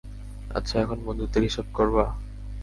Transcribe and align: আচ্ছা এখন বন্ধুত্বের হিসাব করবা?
আচ্ছা 0.55 0.75
এখন 0.79 0.97
বন্ধুত্বের 1.05 1.43
হিসাব 1.43 1.67
করবা? 1.73 2.05